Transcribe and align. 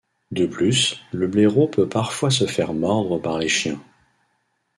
De 0.31 0.47
plus, 0.47 0.99
le 1.11 1.27
blaireau 1.27 1.67
peut 1.67 1.87
parfois 1.87 2.31
se 2.31 2.47
faire 2.47 2.73
mordre 2.73 3.19
par 3.19 3.37
les 3.37 3.47
chiens. 3.49 3.79